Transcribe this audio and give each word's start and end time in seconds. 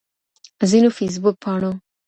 ځينو 0.69 0.89
فيسبوک 0.97 1.35
پاڼو 1.43 1.71